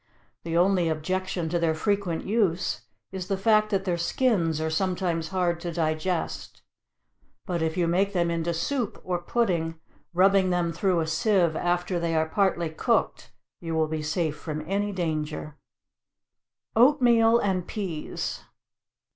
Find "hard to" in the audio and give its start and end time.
5.27-5.71